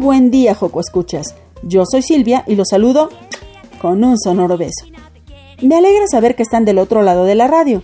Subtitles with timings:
[0.00, 1.34] buen día, Joco Escuchas.
[1.62, 3.10] Yo soy Silvia y los saludo
[3.82, 4.86] con un sonoro beso.
[5.62, 7.82] Me alegra saber que están del otro lado de la radio,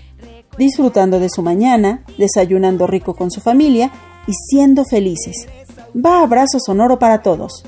[0.57, 3.93] disfrutando de su mañana, desayunando rico con su familia
[4.27, 5.47] y siendo felices.
[5.95, 7.65] Va abrazo sonoro para todos.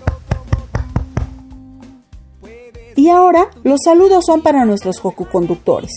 [2.97, 5.93] Y ahora los saludos son para nuestros Joku conductores.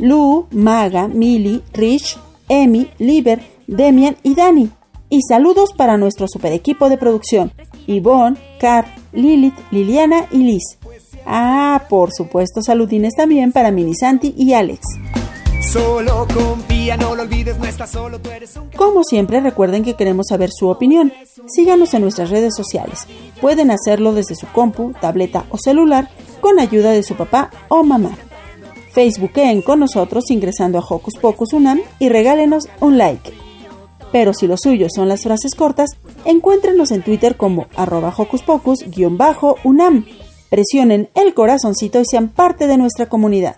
[0.00, 4.70] Lu, Maga, Mili, Rich, Emi, Liber, Demian y Dani.
[5.08, 7.52] Y saludos para nuestro super equipo de producción,
[7.86, 10.78] Yvonne, Car, Lilith, Liliana y Liz.
[11.26, 14.80] Ah, por supuesto, saludines también para Mini Santi y Alex.
[15.70, 18.68] Solo confía, no lo olvides, no estás solo, tú eres un...
[18.70, 21.12] Como siempre, recuerden que queremos saber su opinión.
[21.46, 23.06] Síganos en nuestras redes sociales.
[23.40, 28.10] Pueden hacerlo desde su compu, tableta o celular con ayuda de su papá o mamá.
[28.92, 33.32] Facebookeen con nosotros ingresando a Hocus Pocus Unam y regálenos un like.
[34.10, 40.06] Pero si lo suyo son las frases cortas, encuéntrenos en Twitter como arroba Hocus Pocus-Unam.
[40.50, 43.56] Presionen el corazoncito y sean parte de nuestra comunidad.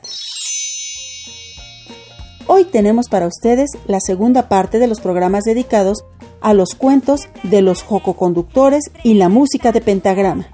[2.47, 6.05] Hoy tenemos para ustedes la segunda parte de los programas dedicados
[6.41, 10.47] a los cuentos de los jococonductores y la música de pentagrama.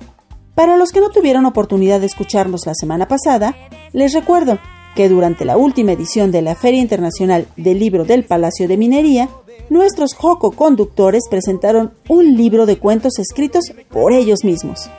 [0.55, 3.57] Para los que no tuvieron oportunidad de escucharnos la semana pasada,
[3.93, 4.59] les recuerdo
[4.95, 9.29] que durante la última edición de la Feria Internacional del Libro del Palacio de Minería,
[9.71, 14.91] nuestros jococonductores presentaron un libro de cuentos escritos por ellos mismos.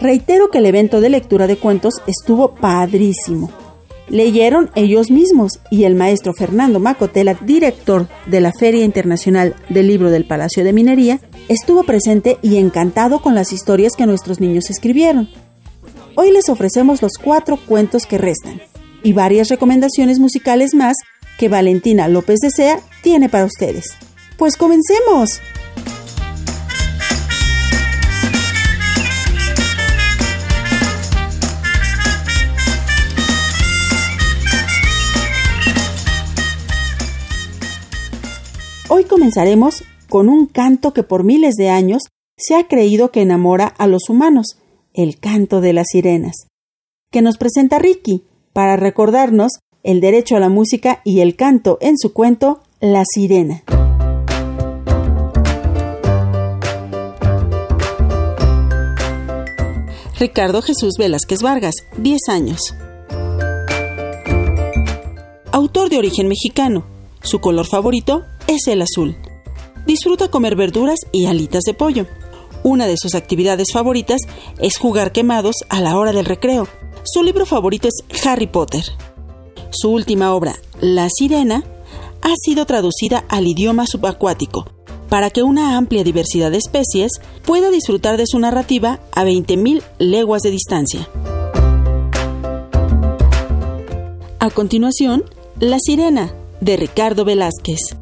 [0.00, 3.50] Reitero que el evento de lectura de cuentos estuvo padrísimo.
[4.08, 10.10] Leyeron ellos mismos y el maestro Fernando Macotela, director de la Feria Internacional del Libro
[10.10, 15.30] del Palacio de Minería, estuvo presente y encantado con las historias que nuestros niños escribieron.
[16.14, 18.60] Hoy les ofrecemos los cuatro cuentos que restan
[19.02, 20.96] y varias recomendaciones musicales más
[21.38, 23.84] que Valentina López de Sea tiene para ustedes.
[24.38, 25.40] Pues comencemos.
[38.94, 42.02] Hoy comenzaremos con un canto que por miles de años
[42.36, 44.58] se ha creído que enamora a los humanos,
[44.92, 46.48] el canto de las sirenas,
[47.10, 49.52] que nos presenta Ricky para recordarnos
[49.82, 53.62] el derecho a la música y el canto en su cuento La sirena.
[60.18, 62.74] Ricardo Jesús Velázquez Vargas, 10 años.
[65.52, 66.84] Autor de origen mexicano.
[67.22, 69.16] Su color favorito es el azul.
[69.86, 72.06] Disfruta comer verduras y alitas de pollo.
[72.64, 74.22] Una de sus actividades favoritas
[74.58, 76.66] es jugar quemados a la hora del recreo.
[77.04, 78.82] Su libro favorito es Harry Potter.
[79.70, 81.62] Su última obra, La Sirena,
[82.22, 84.66] ha sido traducida al idioma subacuático
[85.08, 87.12] para que una amplia diversidad de especies
[87.44, 91.06] pueda disfrutar de su narrativa a 20.000 leguas de distancia.
[94.38, 95.24] A continuación,
[95.60, 96.32] La Sirena,
[96.62, 97.96] de Ricardo Velázquez.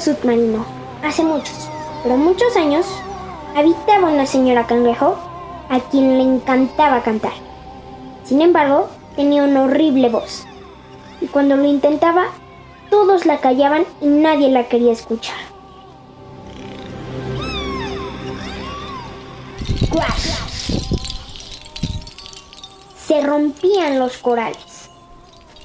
[0.00, 0.64] Submarino,
[1.02, 1.68] hace muchos,
[2.02, 2.86] pero muchos años,
[3.56, 5.16] habitaba una señora cangrejo
[5.68, 7.32] a quien le encantaba cantar.
[8.24, 10.44] Sin embargo, tenía una horrible voz.
[11.20, 12.26] Y cuando lo intentaba,
[12.90, 15.36] todos la callaban y nadie la quería escuchar.
[23.06, 24.73] Se rompían los corales.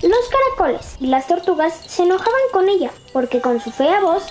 [0.01, 4.24] Los caracoles y las tortugas se enojaban con ella porque con su fea voz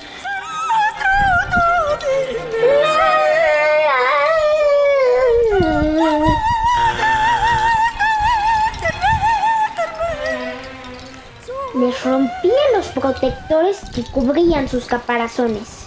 [11.75, 15.87] les rompía los protectores que cubrían sus caparazones.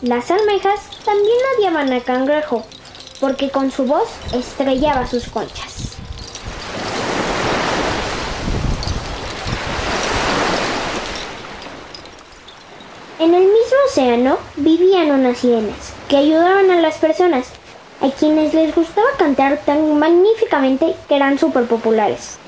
[0.00, 2.64] Las almejas también odiaban al cangrejo
[3.20, 5.96] porque con su voz estrellaba sus conchas.
[13.18, 17.48] En el mismo océano vivían unas sirenas que ayudaban a las personas,
[18.00, 22.38] a quienes les gustaba cantar tan magníficamente que eran súper populares.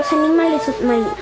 [0.00, 1.12] Los animales submarinos.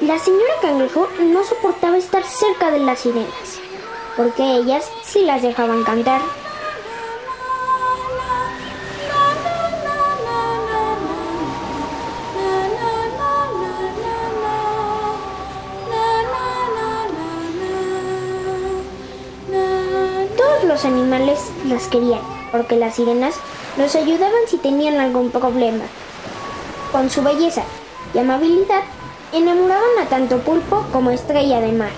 [0.00, 3.60] La señora cangrejo no soportaba estar cerca de las sirenas,
[4.16, 6.22] porque ellas sí las dejaban cantar.
[20.80, 23.34] Los animales las querían, porque las sirenas
[23.76, 25.84] los ayudaban si tenían algún problema.
[26.90, 27.64] Con su belleza
[28.14, 28.82] y amabilidad,
[29.30, 31.90] enamoraban a tanto pulpo como estrella de mar.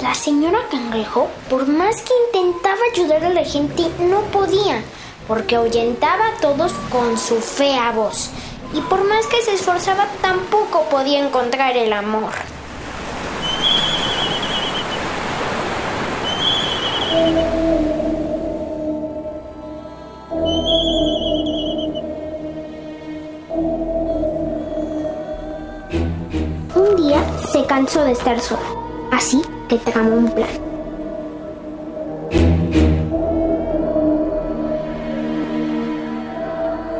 [0.00, 4.82] La señora cangrejo, por más que intentaba ayudar a la gente, no podía,
[5.28, 8.30] porque ahuyentaba a todos con su fea voz.
[8.72, 12.32] Y por más que se esforzaba, tampoco podía encontrar el amor.
[26.74, 28.60] Un día se cansó de estar sola,
[29.12, 30.48] así que tramó un plan.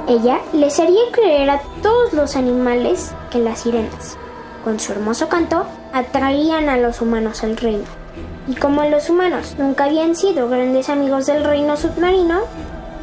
[0.09, 4.17] Ella les haría creer a todos los animales que las sirenas,
[4.65, 8.06] con su hermoso canto, atraían a los humanos al reino.
[8.49, 12.43] Y como los humanos nunca habían sido grandes amigos del reino submarino,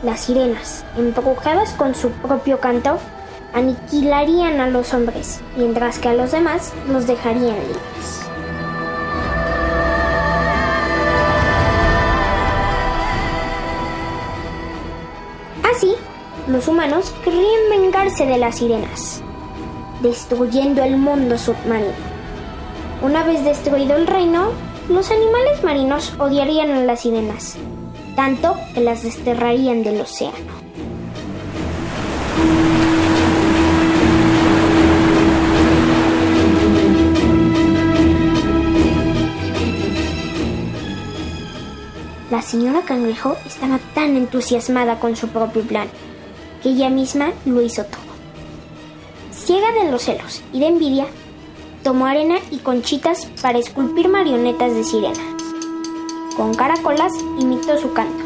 [0.02, 2.98] las sirenas, embrujadas con su propio canto,
[3.54, 8.22] aniquilarían a los hombres, mientras que a los demás los dejarían libres.
[15.76, 15.94] Así,
[16.48, 19.22] los humanos querrían vengarse de las sirenas,
[20.02, 21.92] destruyendo el mundo submarino.
[23.02, 24.52] Una vez destruido el reino,
[24.90, 27.56] los animales marinos odiarían a las sirenas,
[28.16, 30.64] tanto que las desterrarían del océano.
[42.30, 45.88] La señora Cangrejo estaba tan entusiasmada con su propio plan
[46.64, 48.02] que ella misma lo hizo todo.
[49.32, 51.06] Ciega de los celos y de envidia,
[51.84, 55.24] tomó arena y conchitas para esculpir marionetas de sirena.
[56.38, 58.24] Con caracolas imitó su canto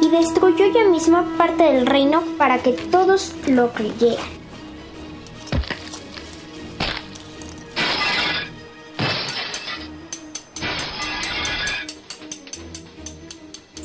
[0.00, 4.26] y destruyó ella misma parte del reino para que todos lo creyeran.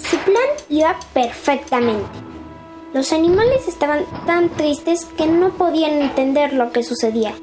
[0.10, 2.10] Su plan iba perfectamente.
[2.94, 7.36] Los animales estaban tan tristes que no podían entender lo que sucedía.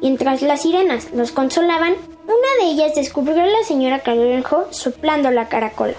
[0.00, 5.48] Mientras las sirenas los consolaban, una de ellas descubrió a la señora Cangrejo soplando la
[5.48, 5.94] caracola.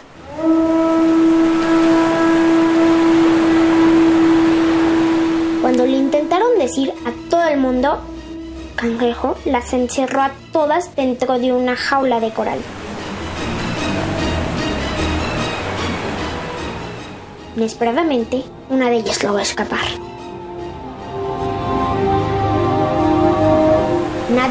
[5.62, 8.00] Cuando le intentaron decir a todo el mundo,
[8.76, 12.60] Cangrejo las encerró a todas dentro de una jaula de coral.
[17.56, 20.01] Inesperadamente, una de ellas logró escapar.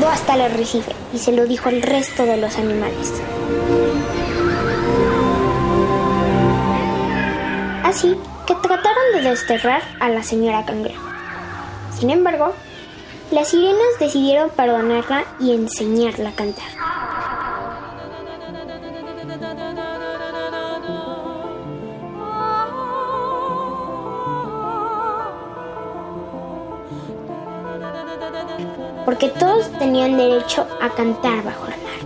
[0.09, 3.13] Hasta el arrecife y se lo dijo al resto de los animales.
[7.85, 8.17] Así
[8.47, 11.03] que trataron de desterrar a la señora cangrejo.
[11.99, 12.55] Sin embargo,
[13.31, 16.69] las sirenas decidieron perdonarla y enseñarla a cantar.
[29.11, 32.01] porque todos tenían derecho a cantar bajo el mar.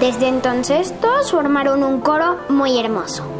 [0.00, 3.33] Desde entonces todos formaron un coro muy hermoso.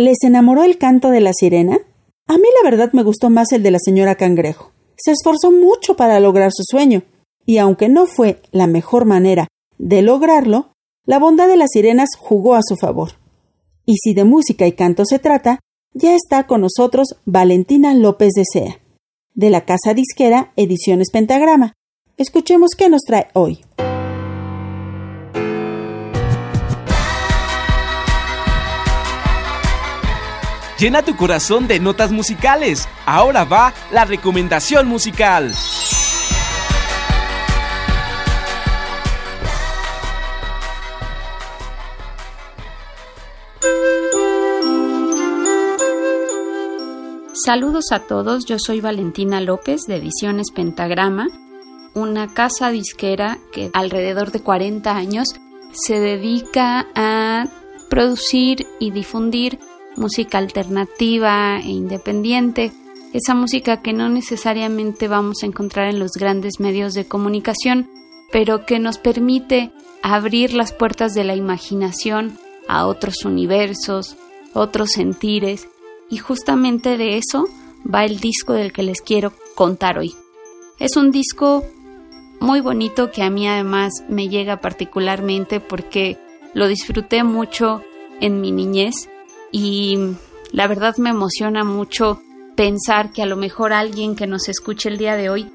[0.00, 1.80] ¿Les enamoró el canto de la sirena?
[2.28, 4.70] A mí la verdad me gustó más el de la señora Cangrejo.
[4.96, 7.02] Se esforzó mucho para lograr su sueño,
[7.44, 10.70] y aunque no fue la mejor manera de lograrlo,
[11.04, 13.14] la bondad de las sirenas jugó a su favor.
[13.86, 15.58] Y si de música y canto se trata,
[15.94, 18.78] ya está con nosotros Valentina López de Sea,
[19.34, 21.72] de la casa disquera Ediciones Pentagrama.
[22.16, 23.64] Escuchemos qué nos trae hoy.
[30.78, 32.88] Llena tu corazón de notas musicales.
[33.04, 35.52] Ahora va la recomendación musical.
[47.44, 51.26] Saludos a todos, yo soy Valentina López de Ediciones Pentagrama,
[51.94, 55.28] una casa disquera que alrededor de 40 años
[55.72, 57.46] se dedica a
[57.88, 59.58] producir y difundir
[59.98, 62.72] música alternativa e independiente,
[63.12, 67.90] esa música que no necesariamente vamos a encontrar en los grandes medios de comunicación,
[68.30, 69.70] pero que nos permite
[70.02, 72.38] abrir las puertas de la imaginación
[72.68, 74.16] a otros universos,
[74.52, 75.68] otros sentires,
[76.10, 77.48] y justamente de eso
[77.92, 80.14] va el disco del que les quiero contar hoy.
[80.78, 81.64] Es un disco
[82.40, 86.18] muy bonito que a mí además me llega particularmente porque
[86.54, 87.82] lo disfruté mucho
[88.20, 89.08] en mi niñez
[89.52, 89.98] y
[90.52, 92.20] la verdad me emociona mucho
[92.56, 95.50] pensar que a lo mejor alguien que nos escuche el día de hoy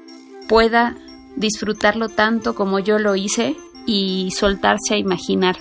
[0.48, 0.96] pueda
[1.36, 5.56] disfrutarlo tanto como yo lo hice y soltarse a imaginar.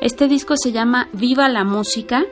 [0.00, 2.24] Este disco se llama Viva la Música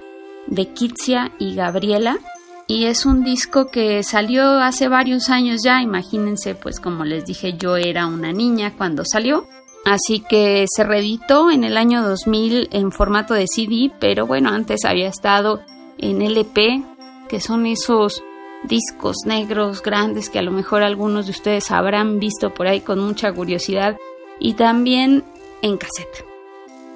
[0.47, 2.19] de Kitsia y Gabriela
[2.67, 7.55] y es un disco que salió hace varios años ya, imagínense pues como les dije
[7.59, 9.47] yo era una niña cuando salió
[9.85, 14.85] Así que se reeditó en el año 2000 en formato de CD, pero bueno, antes
[14.85, 15.61] había estado
[15.99, 16.83] en LP,
[17.29, 18.23] que son esos
[18.65, 22.99] discos negros grandes que a lo mejor algunos de ustedes habrán visto por ahí con
[22.99, 23.99] mucha curiosidad,
[24.41, 25.23] y también
[25.63, 26.25] en cassette.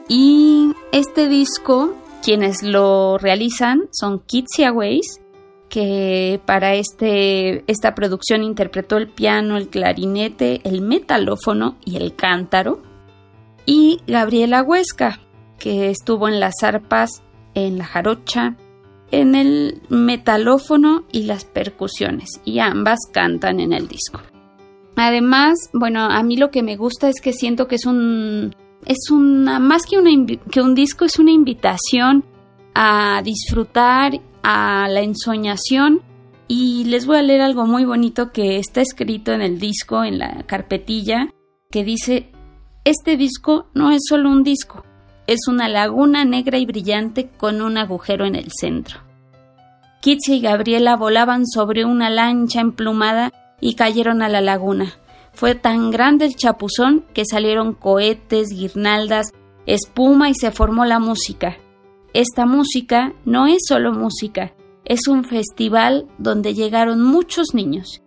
[0.08, 5.20] Y este disco, quienes lo realizan son Kitsia Ways,
[5.68, 12.82] que para este, esta producción interpretó el piano, el clarinete, el metalófono y el cántaro.
[13.66, 15.20] Y Gabriela Huesca,
[15.58, 17.22] que estuvo en las arpas,
[17.54, 18.56] en la jarocha,
[19.10, 24.20] en el metalófono y las percusiones, y ambas cantan en el disco.
[24.96, 29.10] Además, bueno, a mí lo que me gusta es que siento que es un es
[29.10, 30.10] una más que, una,
[30.50, 32.24] que un disco es una invitación
[32.74, 36.02] a disfrutar a la ensoñación
[36.48, 40.18] y les voy a leer algo muy bonito que está escrito en el disco, en
[40.18, 41.28] la carpetilla,
[41.70, 42.32] que dice,
[42.84, 44.84] este disco no es solo un disco,
[45.26, 49.00] es una laguna negra y brillante con un agujero en el centro.
[50.00, 54.94] Kitsi y Gabriela volaban sobre una lancha emplumada y cayeron a la laguna.
[55.32, 59.32] Fue tan grande el chapuzón que salieron cohetes, guirnaldas,
[59.66, 61.58] espuma y se formó la música.
[62.18, 64.52] Esta música no es solo música,
[64.84, 68.02] es un festival donde llegaron muchos niños.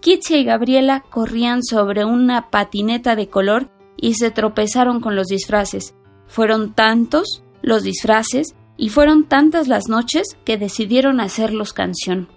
[0.00, 5.94] Kitsia y Gabriela corrían sobre una patineta de color y se tropezaron con los disfraces.
[6.26, 12.28] Fueron tantos los disfraces y fueron tantas las noches que decidieron hacerlos canción.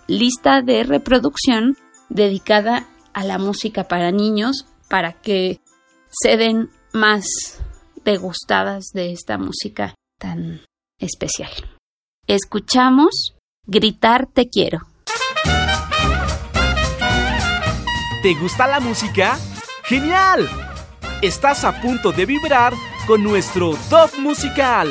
[0.08, 1.78] lista de reproducción
[2.10, 5.60] dedicada a la música para niños para que
[6.12, 7.26] se den más
[8.04, 10.62] degustadas de esta música tan
[11.00, 11.52] especial.
[12.28, 13.34] Escuchamos
[13.66, 14.80] Gritar Te quiero.
[18.22, 19.38] ¿Te gusta la música?
[19.84, 20.50] ¡Genial!
[21.22, 22.74] Estás a punto de vibrar
[23.06, 24.90] con nuestro top musical.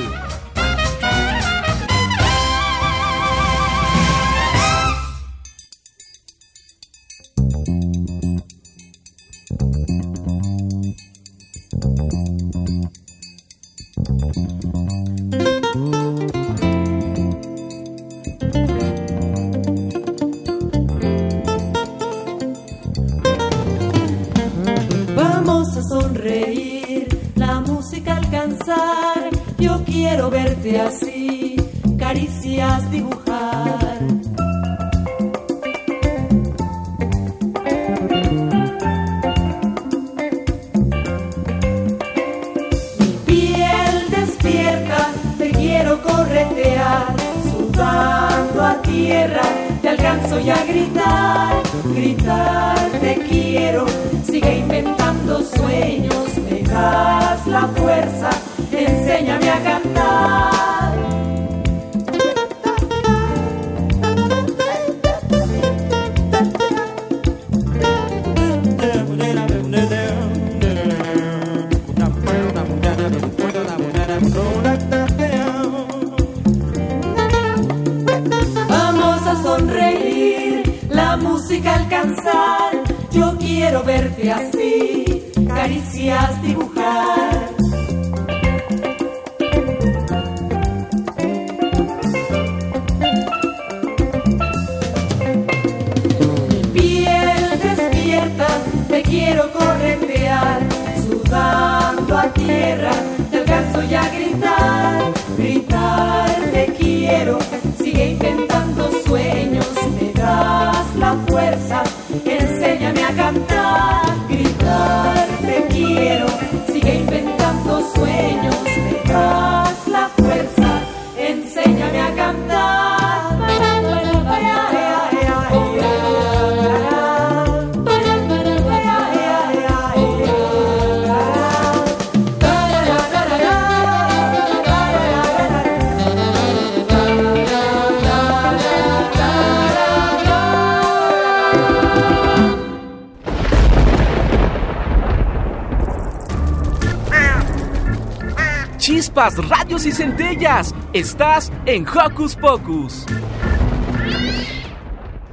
[149.73, 150.75] Y centellas.
[150.93, 153.07] Estás en Hocus Pocus.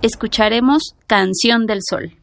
[0.01, 2.18] Escucharemos Canción del Sol.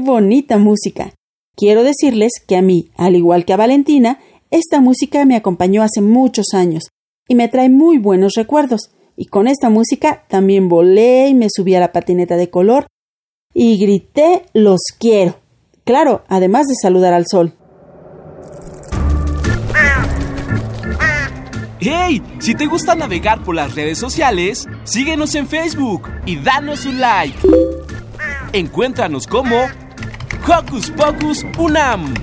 [0.00, 1.12] Bonita música!
[1.56, 4.18] Quiero decirles que a mí, al igual que a Valentina,
[4.50, 6.84] esta música me acompañó hace muchos años
[7.28, 8.90] y me trae muy buenos recuerdos.
[9.16, 12.86] Y con esta música también volé y me subí a la patineta de color
[13.54, 15.36] y grité los quiero.
[15.84, 17.52] Claro, además de saludar al sol.
[21.80, 22.22] ¡Hey!
[22.38, 27.38] Si te gusta navegar por las redes sociales, síguenos en Facebook y danos un like.
[28.52, 29.56] Encuéntranos como
[30.46, 32.14] Hocus Pocus Unam.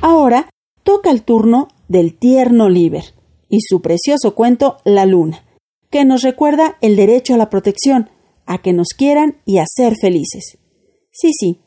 [0.00, 0.48] Ahora
[0.84, 3.04] toca el turno del tierno Liber
[3.48, 5.44] y su precioso cuento La Luna,
[5.90, 8.10] que nos recuerda el derecho a la protección,
[8.46, 10.58] a que nos quieran y a ser felices.
[11.10, 11.60] Sí, sí,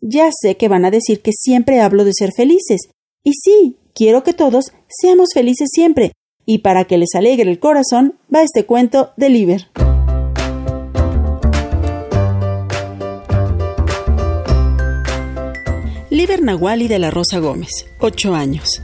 [0.00, 2.88] ya sé que van a decir que siempre hablo de ser felices,
[3.22, 6.12] y sí, quiero que todos seamos felices siempre,
[6.44, 9.68] y para que les alegre el corazón va este cuento de Liber.
[16.24, 17.68] Liber Nahuali de la Rosa Gómez,
[18.00, 18.80] 8 años.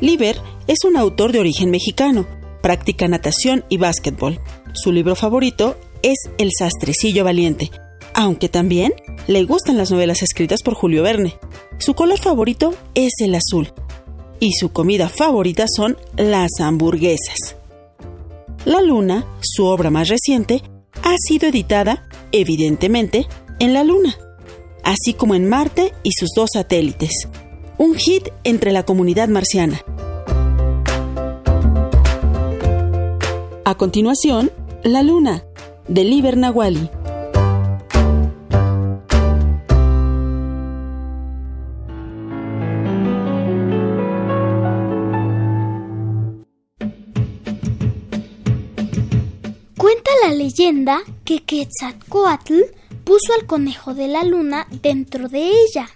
[0.00, 2.26] Liber es un autor de origen mexicano,
[2.60, 4.40] practica natación y básquetbol.
[4.72, 7.70] Su libro favorito es El Sastrecillo Valiente,
[8.14, 8.94] aunque también
[9.28, 11.38] le gustan las novelas escritas por Julio Verne.
[11.78, 13.72] Su color favorito es el azul
[14.40, 17.54] y su comida favorita son las hamburguesas.
[18.64, 20.64] La Luna, su obra más reciente,
[21.04, 23.28] ha sido editada, evidentemente,
[23.60, 24.16] en la Luna,
[24.86, 27.28] así como en Marte y sus dos satélites.
[27.76, 29.82] Un hit entre la comunidad marciana.
[33.64, 34.52] A continuación,
[34.84, 35.44] La Luna,
[35.88, 36.88] de Liber Nahuali.
[49.76, 52.62] Cuenta la leyenda que Quetzalcoatl
[53.06, 55.88] puso al conejo de la luna dentro de ella.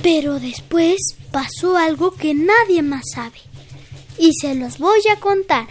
[0.00, 0.96] Pero después
[1.32, 3.38] pasó algo que nadie más sabe.
[4.16, 5.66] Y se los voy a contar.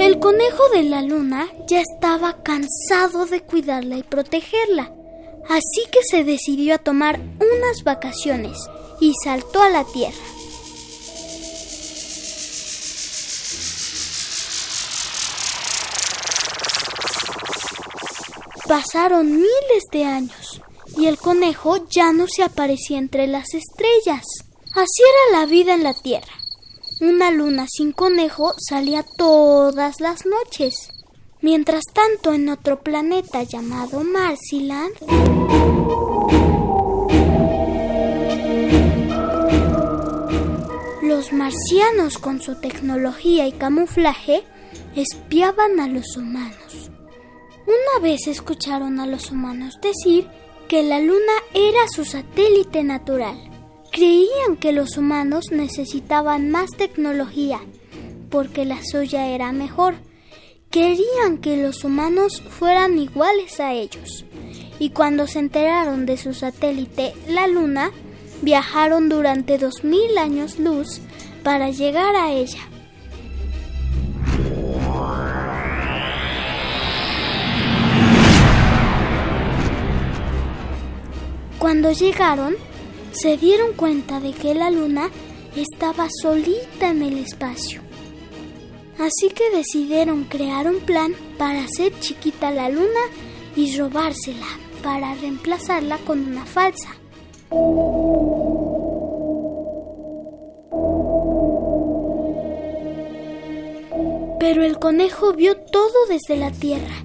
[0.00, 4.90] El conejo de la luna ya estaba cansado de cuidarla y protegerla.
[5.50, 8.56] Así que se decidió a tomar unas vacaciones
[9.00, 10.16] y saltó a la tierra.
[18.68, 20.60] Pasaron miles de años
[20.96, 24.24] y el conejo ya no se aparecía entre las estrellas.
[24.74, 26.32] Así era la vida en la Tierra.
[27.00, 30.88] Una luna sin conejo salía todas las noches.
[31.42, 34.94] Mientras tanto, en otro planeta llamado Marciland,
[41.02, 44.42] los marcianos con su tecnología y camuflaje
[44.96, 46.90] espiaban a los humanos.
[47.66, 50.28] Una vez escucharon a los humanos decir
[50.68, 53.36] que la luna era su satélite natural.
[53.90, 57.60] Creían que los humanos necesitaban más tecnología
[58.30, 59.96] porque la suya era mejor.
[60.70, 64.24] Querían que los humanos fueran iguales a ellos.
[64.78, 67.90] Y cuando se enteraron de su satélite, la luna,
[68.42, 71.00] viajaron durante dos mil años luz
[71.42, 72.60] para llegar a ella.
[81.58, 82.54] Cuando llegaron,
[83.12, 85.10] se dieron cuenta de que la luna
[85.56, 87.80] estaba solita en el espacio.
[88.98, 93.00] Así que decidieron crear un plan para hacer chiquita la luna
[93.56, 94.46] y robársela
[94.82, 96.90] para reemplazarla con una falsa.
[104.38, 107.04] Pero el conejo vio todo desde la tierra,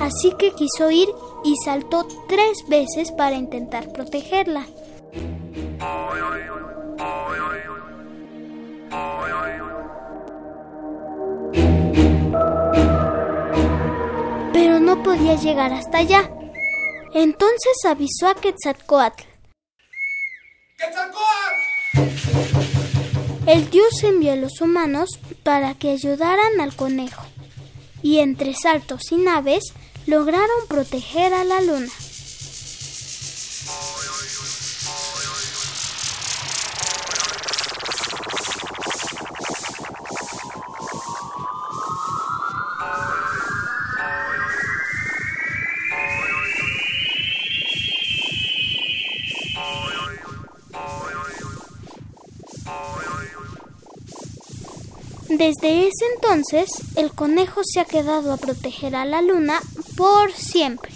[0.00, 1.08] así que quiso ir
[1.46, 4.66] y saltó tres veces para intentar protegerla.
[14.52, 16.28] Pero no podía llegar hasta allá.
[17.14, 19.22] Entonces avisó a Quetzalcoatl.
[23.46, 27.24] El dios envió a los humanos para que ayudaran al conejo.
[28.02, 29.72] Y entre saltos y naves
[30.06, 31.90] lograron proteger a la luna.
[55.28, 59.60] Desde ese entonces, el conejo se ha quedado a proteger a la luna
[59.96, 60.92] por siempre.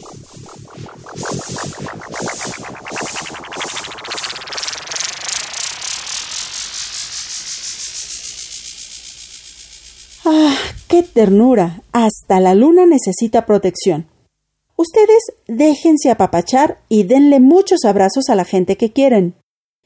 [10.25, 11.83] ¡Ah, qué ternura!
[11.93, 14.07] Hasta la luna necesita protección.
[14.77, 19.35] Ustedes déjense apapachar y denle muchos abrazos a la gente que quieren.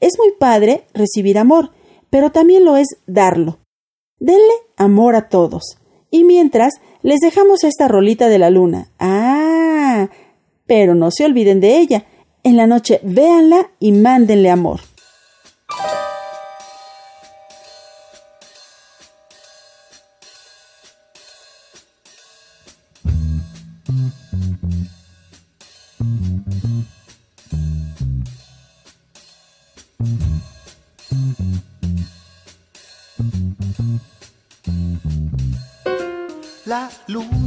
[0.00, 1.70] Es muy padre recibir amor,
[2.10, 3.58] pero también lo es darlo.
[4.18, 5.78] Denle amor a todos.
[6.14, 8.86] Y mientras, les dejamos esta rolita de la luna.
[9.00, 10.10] Ah,
[10.64, 12.04] pero no se olviden de ella.
[12.44, 14.78] En la noche véanla y mándenle amor.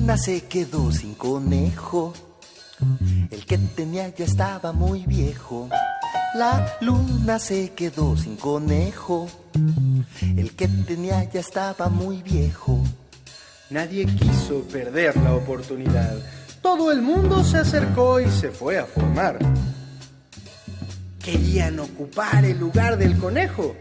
[0.08, 2.14] Luna se quedó sin conejo.
[3.30, 5.68] El que tenía ya estaba muy viejo.
[6.34, 9.28] La luna se quedó sin conejo.
[10.22, 12.82] El que tenía ya estaba muy viejo.
[13.70, 16.16] Nadie quiso perder la oportunidad.
[16.62, 19.38] Todo el mundo se acercó y se fue a formar.
[21.22, 23.76] Querían ocupar el lugar del conejo.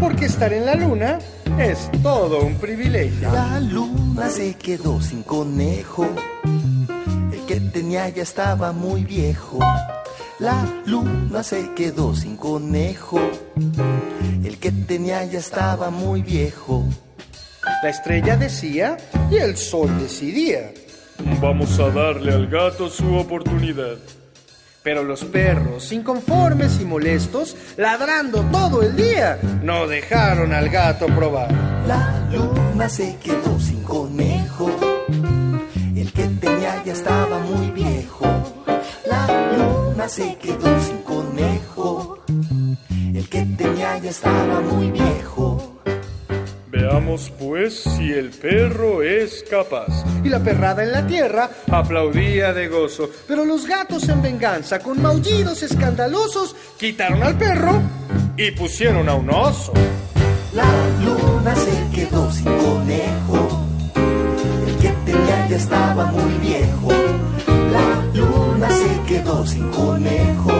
[0.00, 1.18] Porque estar en la luna
[1.58, 3.32] es todo un privilegio.
[3.32, 6.06] La luna se quedó sin conejo.
[7.32, 9.58] El que tenía ya estaba muy viejo.
[10.38, 13.20] La luna se quedó sin conejo.
[14.42, 16.84] El que tenía ya estaba muy viejo.
[17.82, 18.96] La estrella decía
[19.30, 20.72] y el sol decidía.
[21.40, 23.96] Vamos a darle al gato su oportunidad.
[24.84, 31.50] Pero los perros, inconformes y molestos, ladrando todo el día, no dejaron al gato probar.
[31.88, 34.70] La luna se quedó sin conejo.
[35.96, 38.26] El que tenía ya estaba muy viejo.
[39.06, 42.18] La luna se quedó sin conejo.
[43.14, 45.53] El que tenía ya estaba muy viejo.
[46.86, 50.04] Veamos pues si el perro es capaz.
[50.22, 53.08] Y la perrada en la tierra aplaudía de gozo.
[53.26, 57.80] Pero los gatos en venganza, con maullidos escandalosos, quitaron al perro
[58.36, 59.72] y pusieron a un oso.
[60.52, 60.66] La
[61.02, 63.64] luna se quedó sin conejo.
[64.66, 66.88] El que tenía ya estaba muy viejo.
[68.60, 70.52] La quedó sin conejo.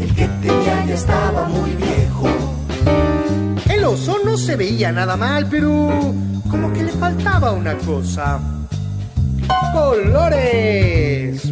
[0.00, 1.93] El que tenía ya estaba muy viejo.
[3.94, 5.70] El oso no se veía nada mal, pero
[6.50, 8.40] como que le faltaba una cosa.
[9.72, 11.44] ¡Colores!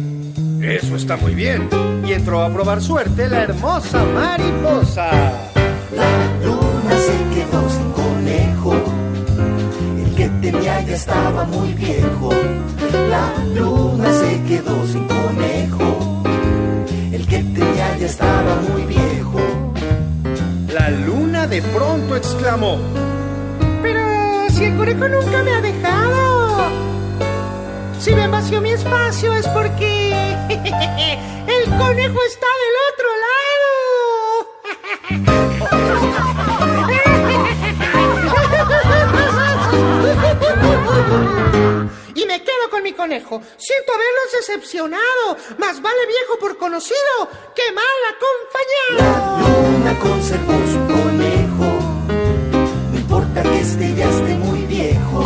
[0.61, 1.69] Eso está muy bien.
[2.05, 5.09] Y entró a probar suerte la hermosa mariposa.
[5.95, 8.73] La luna se quedó sin conejo.
[10.05, 12.29] El que tenía ya estaba muy viejo.
[13.09, 16.23] La luna se quedó sin conejo.
[17.09, 19.39] El que tenía ya estaba muy viejo.
[20.73, 22.79] La luna de pronto exclamó.
[23.81, 24.01] Pero
[24.49, 26.69] si el conejo nunca me ha dejado.
[27.99, 30.13] Si me vació mi espacio es porque
[30.49, 34.49] el conejo está del otro lado.
[42.15, 43.41] Y me quedo con mi conejo.
[43.57, 45.35] Siento haberlos decepcionado.
[45.57, 49.83] Más vale viejo por conocido que mal acompañado.
[49.83, 49.93] La luna.
[50.87, 50.92] No
[53.91, 55.23] ya esté muy viejo.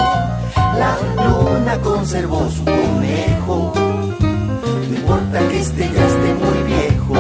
[0.82, 3.74] La luna conservó su conejo.
[4.20, 7.14] No importa que esté ya esté muy viejo.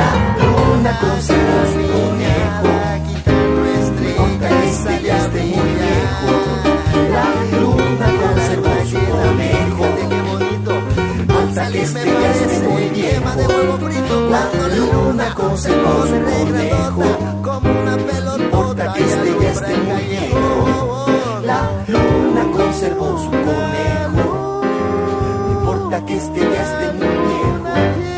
[0.00, 0.10] La
[0.42, 2.68] luna conservó su conejo.
[3.26, 6.30] No importa que esté ya esté muy viejo.
[7.16, 7.26] La
[7.58, 9.84] luna conservó su conejo.
[11.42, 13.30] Hasta que esté ya esté muy viejo.
[14.30, 14.42] La
[14.76, 17.06] luna conservó su conejo.
[18.24, 18.91] No importa que
[22.82, 24.60] conservó su conejo.
[25.46, 28.11] No importa que esté ya esté muy viejo.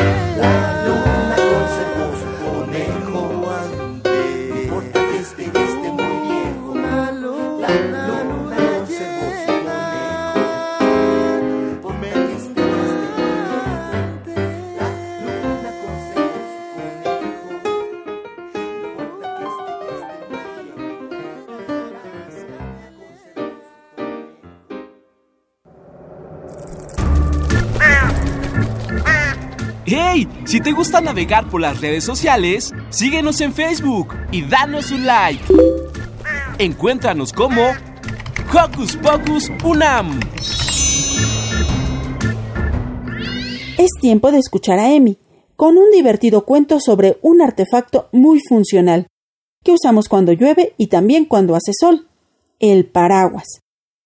[30.65, 35.45] Te gusta navegar por las redes sociales, síguenos en Facebook y danos un like.
[36.59, 37.61] Encuéntranos como
[38.51, 40.19] Hocus Pocus Unam.
[43.77, 45.19] Es tiempo de escuchar a Emi,
[45.55, 49.07] con un divertido cuento sobre un artefacto muy funcional,
[49.63, 52.09] que usamos cuando llueve y también cuando hace sol,
[52.59, 53.61] el paraguas.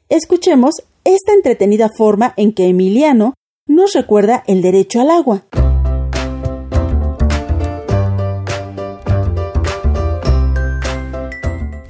[0.09, 3.35] Escuchemos esta entretenida forma en que Emiliano
[3.69, 5.45] nos recuerda el derecho al agua.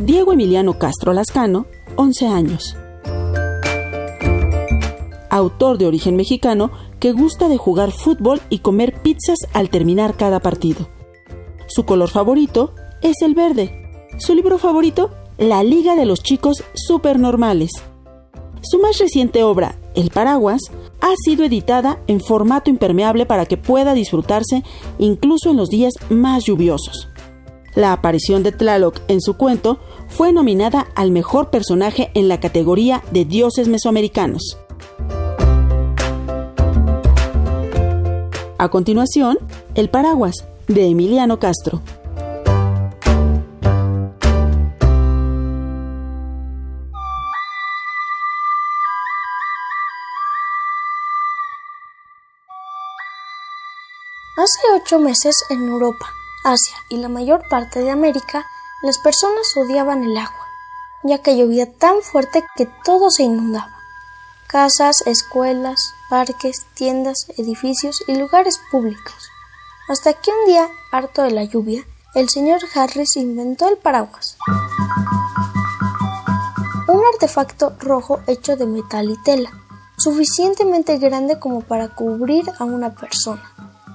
[0.09, 1.67] Diego Emiliano Castro Lascano,
[1.97, 2.75] 11 años.
[5.29, 10.41] Autor de origen mexicano que gusta de jugar fútbol y comer pizzas al terminar cada
[10.41, 10.89] partido.
[11.67, 14.09] Su color favorito es el verde.
[14.17, 17.73] Su libro favorito, La Liga de los Chicos Supernormales.
[18.63, 20.63] Su más reciente obra, El Paraguas,
[21.03, 24.65] ha sido editada en formato impermeable para que pueda disfrutarse
[24.99, 27.09] incluso en los días más lluviosos.
[27.79, 33.03] La aparición de Tlaloc en su cuento fue nominada al mejor personaje en la categoría
[33.11, 34.59] de dioses mesoamericanos.
[38.59, 39.39] A continuación,
[39.75, 40.35] El Paraguas,
[40.67, 41.81] de Emiliano Castro.
[54.37, 56.07] Hace ocho meses en Europa,
[56.45, 58.47] Asia y la mayor parte de América,
[58.81, 60.47] las personas odiaban el agua,
[61.03, 63.77] ya que llovía tan fuerte que todo se inundaba.
[64.47, 69.31] Casas, escuelas, parques, tiendas, edificios y lugares públicos.
[69.89, 74.37] Hasta que un día, harto de la lluvia, el señor Harris inventó el paraguas.
[76.87, 79.51] Un artefacto rojo hecho de metal y tela,
[79.97, 83.43] suficientemente grande como para cubrir a una persona,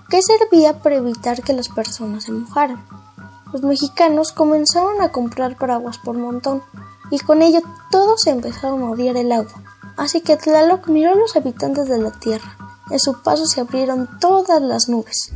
[0.10, 3.03] que servía para evitar que las personas se mojaran.
[3.54, 6.64] Los mexicanos comenzaron a comprar paraguas por montón,
[7.12, 9.54] y con ello todos empezaron a odiar el agua.
[9.96, 12.58] Así que Tlaloc miró a los habitantes de la tierra.
[12.90, 15.32] En su paso se abrieron todas las nubes.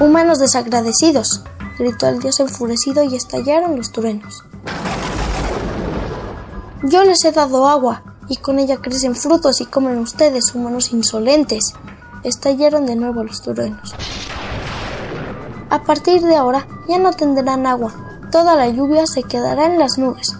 [0.00, 1.44] Humanos desagradecidos,
[1.78, 4.44] gritó el dios enfurecido y estallaron los truenos.
[6.84, 11.74] Yo les he dado agua, y con ella crecen frutos y comen ustedes, humanos insolentes.
[12.22, 13.94] Estallaron de nuevo los truenos.
[15.74, 17.92] A partir de ahora ya no tendrán agua,
[18.30, 20.36] toda la lluvia se quedará en las nubes.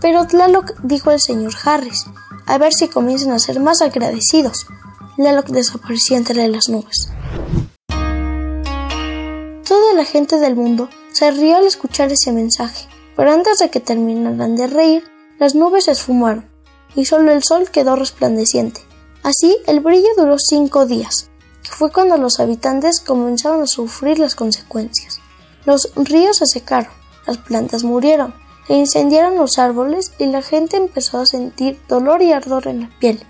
[0.00, 2.06] Pero Tlaloc dijo el señor Harris,
[2.46, 4.66] a ver si comienzan a ser más agradecidos.
[5.14, 7.12] Tlaloc desaparecía entre las nubes.
[9.68, 13.78] Toda la gente del mundo se rió al escuchar ese mensaje, pero antes de que
[13.78, 15.04] terminaran de reír,
[15.38, 16.50] las nubes se esfumaron
[16.96, 18.80] y solo el sol quedó resplandeciente.
[19.22, 21.30] Así el brillo duró cinco días,
[21.76, 25.20] fue cuando los habitantes comenzaron a sufrir las consecuencias.
[25.64, 26.92] Los ríos se secaron,
[27.26, 28.34] las plantas murieron,
[28.66, 32.90] se incendiaron los árboles y la gente empezó a sentir dolor y ardor en la
[32.98, 33.24] piel.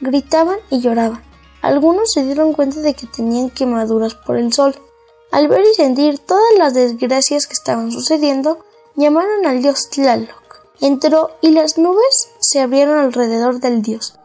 [0.00, 1.22] Gritaban y lloraban.
[1.60, 4.74] Algunos se dieron cuenta de que tenían quemaduras por el sol.
[5.30, 8.64] Al ver y sentir todas las desgracias que estaban sucediendo,
[8.96, 10.66] llamaron al dios Tlaloc.
[10.80, 14.16] Entró y las nubes se abrieron alrededor del dios,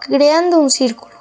[0.00, 1.15] creando un círculo.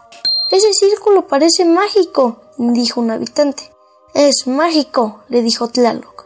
[0.52, 3.72] Ese círculo parece mágico, dijo un habitante.
[4.14, 6.26] Es mágico, le dijo Tlaloc.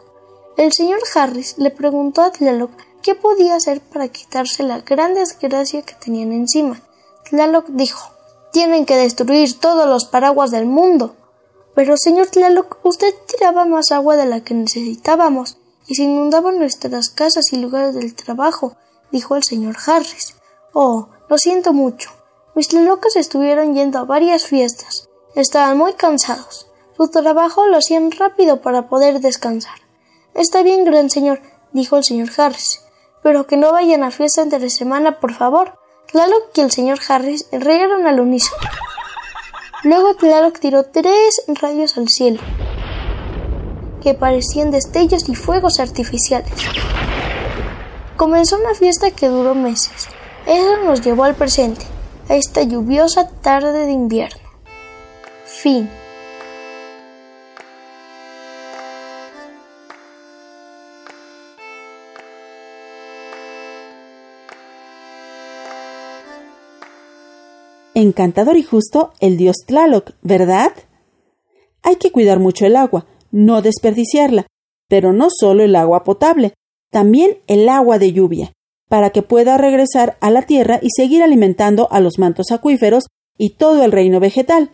[0.58, 2.70] El señor Harris le preguntó a Tlaloc
[3.02, 6.82] qué podía hacer para quitarse la gran desgracia que tenían encima.
[7.30, 8.10] Tlaloc dijo,
[8.52, 11.14] tienen que destruir todos los paraguas del mundo.
[11.74, 15.56] Pero, señor Tlaloc, usted tiraba más agua de la que necesitábamos
[15.86, 18.76] y se inundaban nuestras casas y lugares del trabajo,
[19.10, 20.34] dijo el señor Harris.
[20.74, 22.10] Oh, lo siento mucho.
[22.54, 25.08] Mis Tlalocas estuvieron yendo a varias fiestas.
[25.34, 26.66] Estaban muy cansados.
[26.96, 29.78] Su trabajo lo hacían rápido para poder descansar.
[30.34, 31.40] Está bien, gran señor,
[31.72, 32.82] dijo el señor Harris,
[33.22, 35.78] pero que no vayan a fiesta entre semana, por favor.
[36.10, 38.60] Tlaloc y el señor Harris rieron al unísono.
[39.84, 42.40] Luego Tlaloc tiró tres rayos al cielo,
[44.02, 46.52] que parecían destellos y fuegos artificiales.
[48.16, 50.08] Comenzó una fiesta que duró meses.
[50.46, 51.86] Eso nos llevó al presente,
[52.30, 54.48] a esta lluviosa tarde de invierno.
[55.44, 55.90] Fin.
[67.94, 70.72] Encantador y justo el dios Tlaloc, ¿verdad?
[71.82, 74.46] Hay que cuidar mucho el agua, no desperdiciarla,
[74.88, 76.54] pero no solo el agua potable,
[76.92, 78.52] también el agua de lluvia,
[78.90, 83.04] para que pueda regresar a la tierra y seguir alimentando a los mantos acuíferos
[83.38, 84.72] y todo el reino vegetal.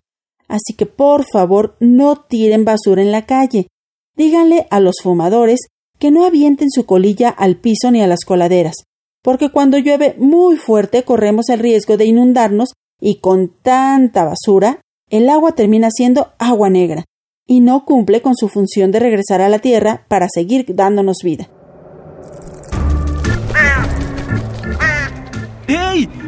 [0.49, 3.69] Así que por favor no tiren basura en la calle.
[4.17, 5.61] Díganle a los fumadores
[5.99, 8.77] que no avienten su colilla al piso ni a las coladeras,
[9.23, 15.29] porque cuando llueve muy fuerte corremos el riesgo de inundarnos y con tanta basura el
[15.29, 17.05] agua termina siendo agua negra
[17.47, 21.51] y no cumple con su función de regresar a la tierra para seguir dándonos vida.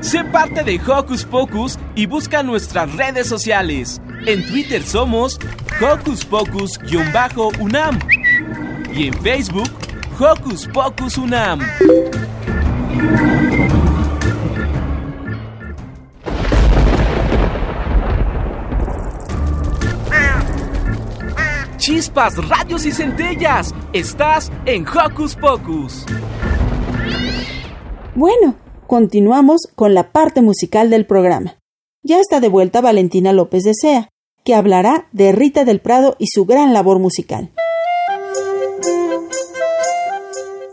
[0.09, 4.01] Sé parte de Hocus Pocus y busca nuestras redes sociales.
[4.25, 5.39] En Twitter somos
[5.83, 7.99] Hocus Pocus-UNAM
[8.91, 9.69] y en Facebook
[10.19, 11.61] Hocus Pocus UNAM.
[21.77, 23.75] Chispas, radios y centellas.
[23.93, 26.07] Estás en Hocus Pocus.
[28.15, 28.57] Bueno,
[28.89, 31.59] continuamos con la parte musical del programa.
[32.03, 34.09] Ya está de vuelta Valentina López de Sea,
[34.45, 37.51] que hablará de Rita del Prado y su gran labor musical.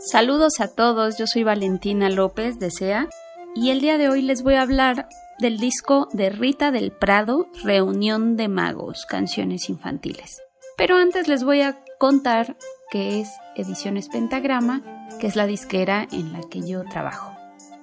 [0.00, 3.10] Saludos a todos, yo soy Valentina López de Sea
[3.54, 7.48] y el día de hoy les voy a hablar del disco de Rita del Prado,
[7.64, 10.40] Reunión de Magos, canciones infantiles.
[10.78, 12.56] Pero antes les voy a contar
[12.90, 14.82] qué es Ediciones Pentagrama,
[15.20, 17.35] que es la disquera en la que yo trabajo.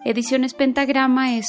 [0.06, 1.48] Ediciones Pentagrama es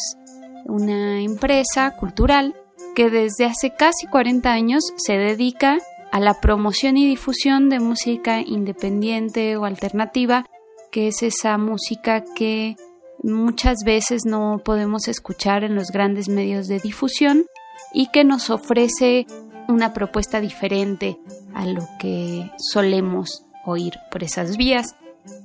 [0.65, 2.55] una empresa cultural
[2.95, 5.79] que desde hace casi 40 años se dedica
[6.13, 10.47] a la promoción y difusión de música independiente o alternativa,
[10.93, 12.77] que es esa música que
[13.25, 17.47] muchas veces no podemos escuchar en los grandes medios de difusión
[17.93, 19.27] y que nos ofrece
[19.67, 21.19] una propuesta diferente
[21.55, 24.95] a lo que solemos oír por esas vías.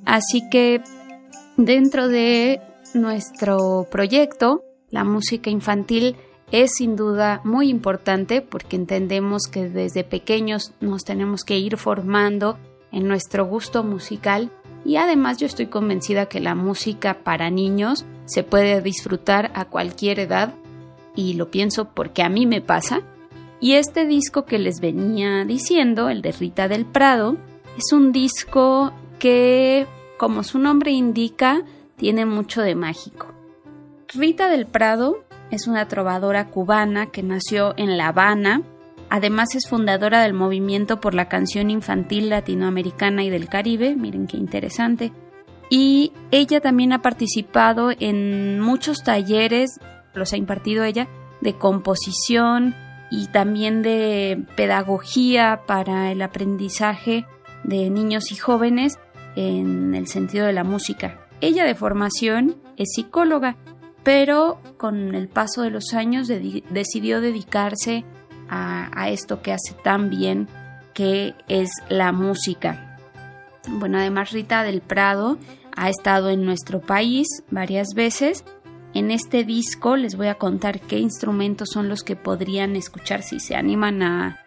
[0.05, 0.83] Así que
[1.57, 2.61] dentro de
[2.95, 6.15] nuestro proyecto, la música infantil
[6.51, 12.57] es sin duda muy importante porque entendemos que desde pequeños nos tenemos que ir formando
[12.91, 14.51] en nuestro gusto musical
[14.85, 20.19] y además yo estoy convencida que la música para niños se puede disfrutar a cualquier
[20.19, 20.55] edad
[21.15, 23.01] y lo pienso porque a mí me pasa.
[23.59, 27.35] Y este disco que les venía diciendo, el de Rita del Prado,
[27.77, 29.85] es un disco que,
[30.17, 31.65] como su nombre indica,
[31.99, 33.27] tiene mucho de mágico.
[34.07, 38.63] Rita del Prado es una trovadora cubana que nació en La Habana.
[39.11, 43.95] Además es fundadora del movimiento por la canción infantil latinoamericana y del Caribe.
[43.95, 45.11] Miren qué interesante.
[45.69, 49.79] Y ella también ha participado en muchos talleres
[50.13, 51.07] los ha impartido ella,
[51.41, 52.75] de composición
[53.09, 57.25] y también de pedagogía para el aprendizaje
[57.63, 58.99] de niños y jóvenes
[59.35, 61.28] en el sentido de la música.
[61.41, 63.55] Ella de formación es psicóloga,
[64.03, 68.05] pero con el paso de los años decidió dedicarse
[68.49, 70.47] a, esto que hace tan bien,
[70.93, 72.97] que es la música.
[73.67, 75.37] Bueno, además Rita del Prado
[75.75, 78.43] ha estado en nuestro país varias veces.
[78.93, 83.39] En este disco les voy a contar qué instrumentos son los que podrían escuchar si
[83.39, 84.39] se animan a,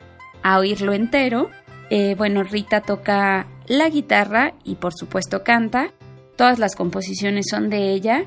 [0.59, 1.51] oírlo entero.
[1.91, 5.93] Eh, bueno, Rita toca la guitarra y por supuesto canta.
[6.37, 8.25] Todas las composiciones son de ella.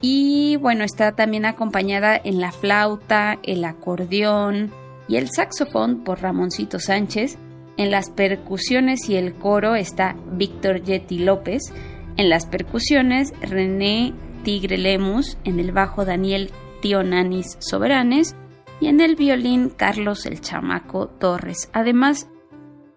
[0.00, 4.72] Y bueno, está también acompañada en la flauta, el acordeón
[5.08, 7.38] y el saxofón por Ramoncito Sánchez.
[7.76, 11.62] En las percusiones y el coro está Víctor Yeti López.
[12.16, 14.12] En las percusiones, René
[14.42, 15.38] Tigre Lemus.
[15.44, 18.34] En el bajo, Daniel Tionanis Soberanes.
[18.80, 21.70] Y en el violín, Carlos el Chamaco Torres.
[21.72, 22.26] Además,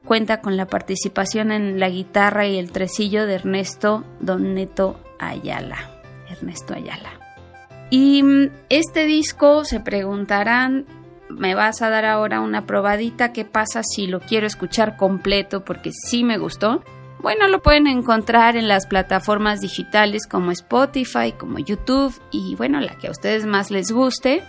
[0.05, 5.91] cuenta con la participación en la guitarra y el tresillo de Ernesto Don Neto Ayala.
[6.29, 7.19] Ernesto Ayala.
[7.89, 10.85] Y mm, este disco se preguntarán
[11.29, 15.91] me vas a dar ahora una probadita qué pasa si lo quiero escuchar completo porque
[15.91, 16.83] sí me gustó.
[17.19, 22.95] Bueno, lo pueden encontrar en las plataformas digitales como Spotify, como YouTube y bueno, la
[22.97, 24.43] que a ustedes más les guste.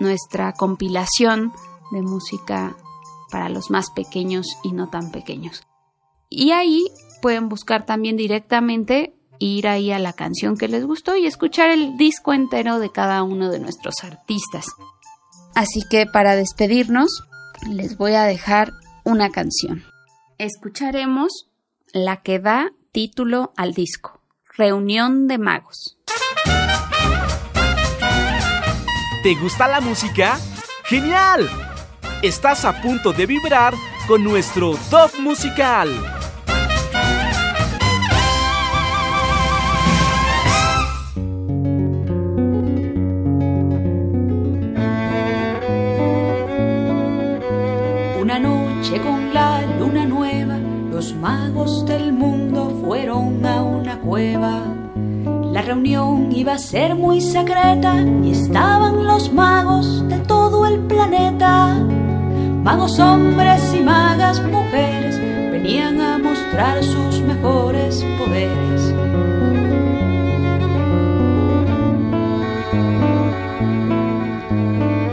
[0.00, 1.50] nuestra compilación
[1.92, 2.76] de música
[3.30, 5.62] para los más pequeños y no tan pequeños.
[6.28, 6.84] Y ahí
[7.22, 11.96] pueden buscar también directamente, ir ahí a la canción que les gustó y escuchar el
[11.96, 14.66] disco entero de cada uno de nuestros artistas.
[15.54, 17.22] Así que para despedirnos,
[17.66, 18.74] les voy a dejar
[19.04, 19.84] una canción.
[20.36, 21.48] Escucharemos
[21.94, 24.20] la que da título al disco,
[24.54, 25.99] Reunión de Magos.
[29.22, 30.38] ¿Te gusta la música?
[30.84, 31.48] ¡Genial!
[32.22, 33.74] Estás a punto de vibrar
[34.06, 35.88] con nuestro top musical.
[48.98, 50.58] con la luna nueva,
[50.90, 54.79] los magos del mundo fueron a una cueva.
[55.52, 61.74] La reunión iba a ser muy secreta y estaban los magos de todo el planeta.
[62.62, 65.18] Magos hombres y magas mujeres
[65.50, 68.94] venían a mostrar sus mejores poderes.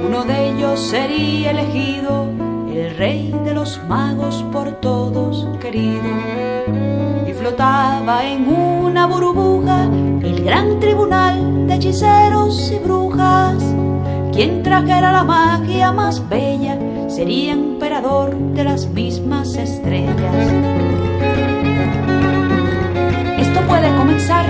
[0.07, 2.27] Uno de ellos sería elegido
[2.71, 6.03] el rey de los magos por todos querido.
[7.27, 9.56] Y flotaba en una burbuja
[10.47, 13.61] gran tribunal de hechiceros y brujas.
[14.31, 16.79] Quien trajera la magia más bella
[17.09, 20.35] sería emperador de las mismas estrellas.
[23.37, 24.45] Esto puede comenzar,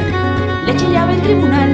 [0.68, 1.70] le chillaba el tribunal.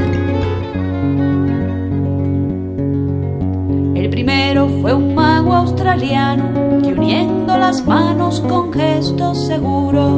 [3.94, 10.18] El primero fue un mago australiano que uniendo las manos con gesto seguro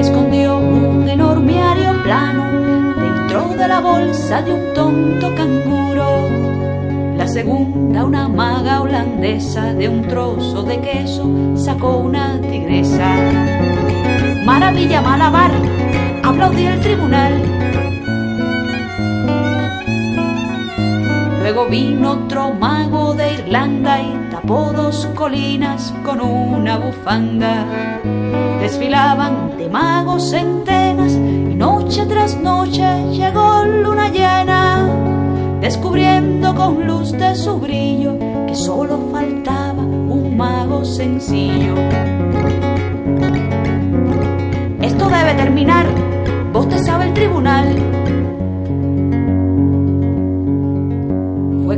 [0.00, 2.83] escondió un enorme aeroplano
[3.42, 6.28] de la bolsa de un tonto canguro.
[7.16, 13.16] La segunda, una maga holandesa de un trozo de queso, sacó una tigresa.
[14.44, 15.50] Maravilla malabar,
[16.22, 17.54] aplaudió el tribunal
[21.44, 27.66] Luego vino otro mago de Irlanda y dos colinas con una bufanda.
[28.60, 34.86] Desfilaban de magos centenas y noche tras noche llegó luna llena,
[35.60, 41.74] descubriendo con luz de su brillo que solo faltaba un mago sencillo.
[44.80, 45.86] Esto debe terminar,
[46.52, 48.03] vos te sabe el tribunal.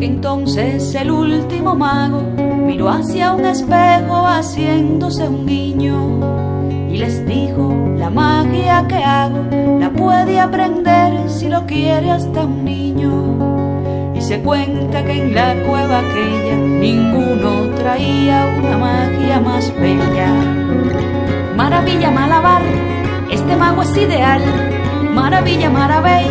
[0.06, 2.22] Entonces el último mago
[2.64, 6.56] miró hacia un espejo haciéndose un guiño
[6.90, 9.44] y les dijo, la magia que hago
[9.80, 14.12] la puede aprender si lo quiere hasta un niño.
[14.14, 20.32] Y se cuenta que en la cueva aquella ninguno traía una magia más bella.
[21.56, 22.62] Maravilla Malabar,
[23.30, 24.42] este mago es ideal.
[25.14, 26.28] Maravilla Maravey,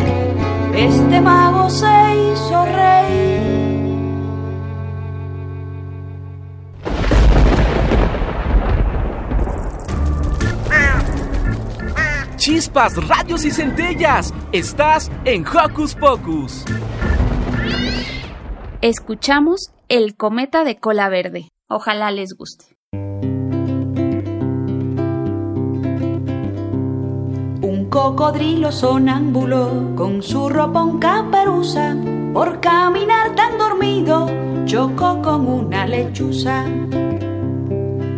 [0.75, 1.85] este mago se
[2.31, 3.64] hizo rey.
[12.45, 14.31] Chispas, radios y centellas.
[14.51, 16.63] Estás en Hocus Pocus.
[18.81, 21.49] Escuchamos El cometa de cola verde.
[21.67, 22.65] Ojalá les guste.
[27.63, 31.95] Un cocodrilo sonámbulo con su ropón caperuza,
[32.31, 34.29] por caminar tan dormido,
[34.65, 36.63] chocó con una lechuza.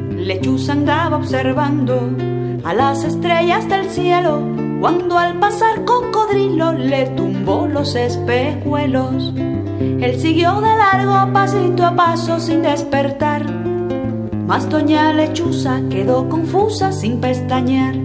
[0.10, 2.12] Lechuza andaba observando
[2.64, 4.42] a las estrellas del cielo,
[4.80, 9.34] cuando al pasar cocodrilo le tumbó los espejuelos.
[9.80, 13.46] Él siguió de largo pasito a paso sin despertar,
[14.48, 17.96] mas doña lechuza quedó confusa sin pestañear.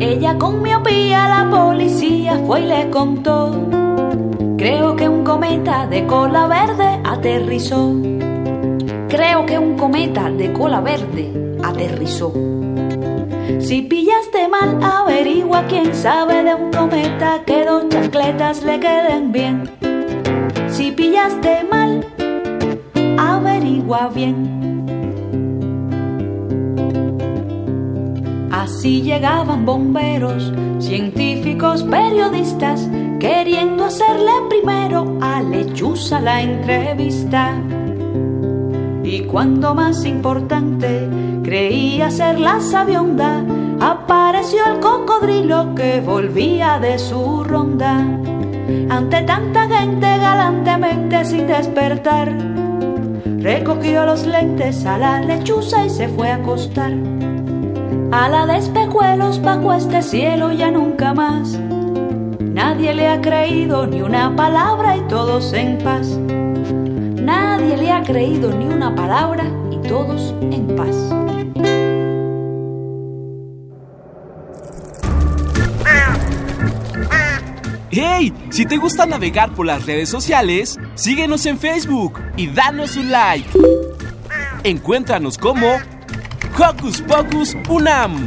[0.00, 3.52] Ella con miopía la policía fue y le contó.
[4.56, 7.94] Creo que un cometa de cola verde aterrizó.
[9.08, 12.32] Creo que un cometa de cola verde aterrizó.
[13.58, 19.70] Si pillaste mal, averigua quién sabe de un cometa que dos chancletas le queden bien.
[20.68, 22.06] Si pillaste mal,
[23.18, 24.58] averigua bien.
[28.50, 32.86] Así llegaban bomberos, científicos, periodistas,
[33.18, 37.54] queriendo hacerle primero a Lechuza la entrevista.
[39.02, 41.08] Y cuando más importante
[41.48, 43.42] creía ser la sabionda,
[43.80, 48.06] apareció el cocodrilo que volvía de su ronda.
[48.90, 52.36] Ante tanta gente galantemente sin despertar,
[53.38, 56.92] recogió los lentes a la lechuza y se fue a acostar.
[58.12, 61.58] A la de espejuelos bajo este cielo ya nunca más.
[62.40, 66.08] Nadie le ha creído ni una palabra y todos en paz.
[67.22, 71.27] Nadie le ha creído ni una palabra y todos en paz.
[78.00, 78.32] ¡Hey!
[78.50, 83.48] Si te gusta navegar por las redes sociales, síguenos en Facebook y danos un like.
[84.62, 85.66] Encuéntranos como
[86.56, 88.24] Hocus Pocus Unam.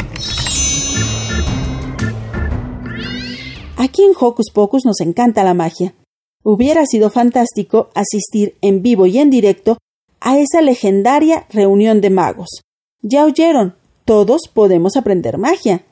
[3.77, 5.95] Aquí en Hocus Pocus nos encanta la magia.
[6.43, 9.77] Hubiera sido fantástico asistir en vivo y en directo
[10.19, 12.59] a esa legendaria reunión de magos.
[13.01, 15.85] Ya oyeron, todos podemos aprender magia.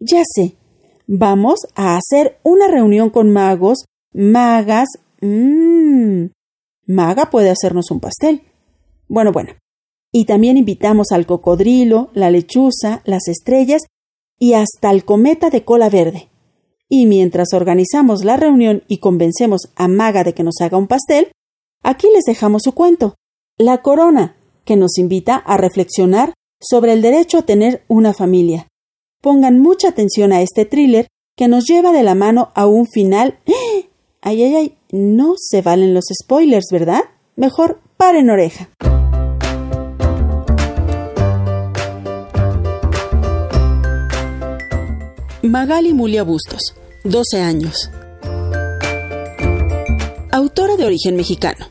[0.00, 0.56] Ya sé,
[1.12, 3.84] vamos a hacer una reunión con magos,
[4.14, 4.88] magas.
[5.20, 6.28] Mmm.
[6.86, 8.42] Maga puede hacernos un pastel.
[9.08, 9.52] Bueno, bueno.
[10.10, 13.82] Y también invitamos al cocodrilo, la lechuza, las estrellas
[14.38, 16.30] y hasta el cometa de cola verde.
[16.88, 21.30] Y mientras organizamos la reunión y convencemos a Maga de que nos haga un pastel,
[21.82, 23.14] aquí les dejamos su cuento,
[23.58, 28.68] La Corona, que nos invita a reflexionar sobre el derecho a tener una familia.
[29.22, 31.06] Pongan mucha atención a este thriller
[31.36, 33.38] que nos lleva de la mano a un final.
[34.24, 37.00] Ay, ay, ay, no se valen los spoilers, ¿verdad?
[37.34, 38.68] Mejor paren oreja.
[45.42, 47.90] Magali Mulia Bustos, 12 años.
[50.30, 51.66] Autora de origen mexicano.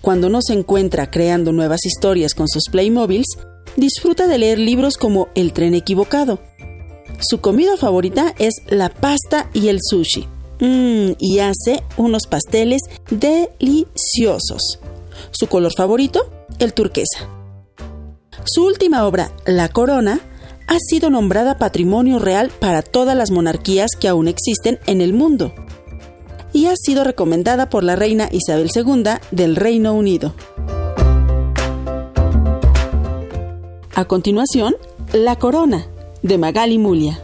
[0.00, 3.26] Cuando no se encuentra creando nuevas historias con sus Playmobiles,
[3.76, 6.40] disfruta de leer libros como El tren equivocado.
[7.20, 10.26] Su comida favorita es la pasta y el sushi.
[10.60, 14.80] Mmm, y hace unos pasteles deliciosos.
[15.30, 17.28] Su color favorito, el turquesa.
[18.44, 20.20] Su última obra, La Corona,
[20.66, 25.52] ha sido nombrada Patrimonio Real para todas las monarquías que aún existen en el mundo.
[26.52, 30.34] y ha sido recomendada por la reina Isabel II del Reino Unido.
[33.94, 34.74] A continuación,
[35.12, 35.86] La Corona,
[36.22, 37.18] de Magali Mulia.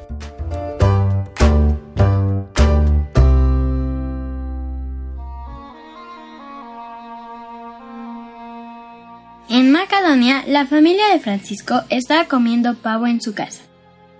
[9.48, 13.62] En Macedonia, la familia de Francisco estaba comiendo pavo en su casa,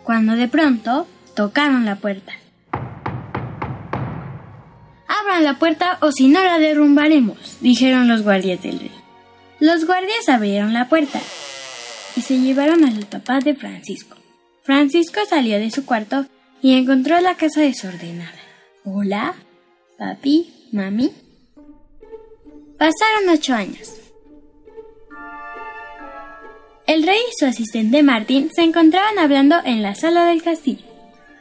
[0.05, 2.33] cuando de pronto tocaron la puerta.
[5.07, 8.93] Abran la puerta o si no la derrumbaremos, dijeron los guardias del rey.
[9.61, 11.21] Los guardias abrieron la puerta
[12.17, 14.16] y se llevaron al papá de Francisco.
[14.67, 16.27] Francisco salió de su cuarto
[16.61, 18.35] y encontró la casa desordenada.
[18.85, 19.37] Hola,
[19.97, 21.13] papi, mami.
[22.77, 23.93] Pasaron ocho años.
[26.89, 30.85] El rey y su asistente Martín se encontraban hablando en la sala del castillo.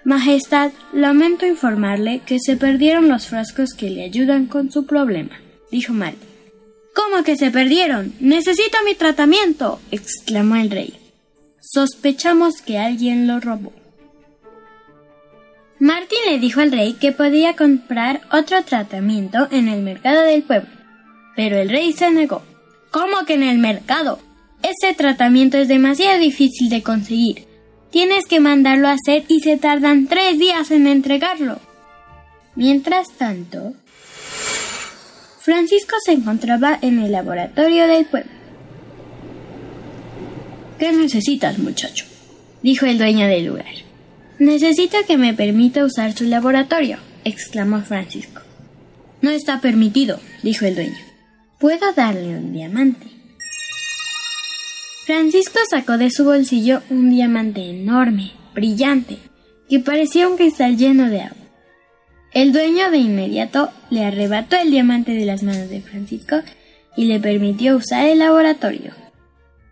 [0.04, 5.40] Majestad, lamento informarle que se perdieron los frascos que le ayudan con su problema,
[5.72, 6.30] dijo Martín.
[6.94, 8.14] ¿Cómo que se perdieron?
[8.20, 11.05] Necesito mi tratamiento, exclamó el rey.
[11.68, 13.74] Sospechamos que alguien lo robó.
[15.80, 20.70] Martín le dijo al rey que podía comprar otro tratamiento en el mercado del pueblo,
[21.36, 22.44] pero el rey se negó.
[22.92, 24.20] ¿Cómo que en el mercado?
[24.62, 27.48] Ese tratamiento es demasiado difícil de conseguir.
[27.90, 31.60] Tienes que mandarlo a hacer y se tardan tres días en entregarlo.
[32.56, 33.74] Mientras tanto,
[35.40, 38.45] Francisco se encontraba en el laboratorio del pueblo.
[40.80, 42.06] ¿Qué necesitas, muchacho?
[42.62, 43.74] dijo el dueño del lugar.
[44.40, 48.42] Necesito que me permita usar su laboratorio, exclamó Francisco.
[49.22, 50.98] No está permitido, dijo el dueño.
[51.60, 53.08] Puedo darle un diamante.
[55.06, 59.20] Francisco sacó de su bolsillo un diamante enorme, brillante,
[59.70, 61.38] que parecía un cristal lleno de agua.
[62.34, 66.42] El dueño de inmediato le arrebató el diamante de las manos de Francisco
[66.98, 69.05] y le permitió usar el laboratorio.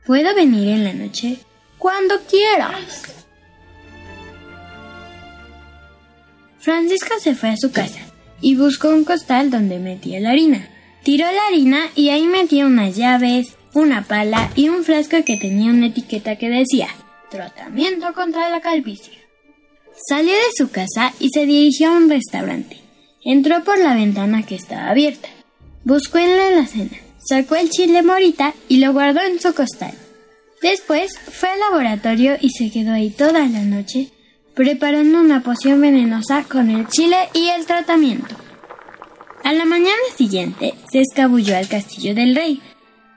[0.05, 1.37] ¿Puedo venir en la noche?
[1.77, 3.03] Cuando quieras.
[6.59, 7.99] Francisco se fue a su casa
[8.41, 10.67] y buscó un costal donde metía la harina.
[11.03, 15.71] Tiró la harina y ahí metió unas llaves, una pala y un frasco que tenía
[15.71, 16.89] una etiqueta que decía
[17.29, 19.17] Tratamiento contra la calvicie.
[20.07, 22.77] Salió de su casa y se dirigió a un restaurante.
[23.23, 25.29] Entró por la ventana que estaba abierta.
[25.85, 29.93] Buscó en la alacena, sacó el chile morita y lo guardó en su costal.
[30.61, 34.09] Después fue al laboratorio y se quedó ahí toda la noche
[34.53, 38.35] preparando una poción venenosa con el chile y el tratamiento.
[39.43, 42.61] A la mañana siguiente se escabulló al castillo del rey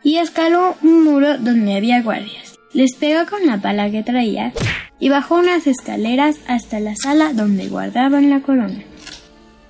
[0.03, 2.59] y escaló un muro donde había guardias.
[2.73, 4.53] Les pegó con la pala que traía
[4.99, 8.83] y bajó unas escaleras hasta la sala donde guardaban la corona.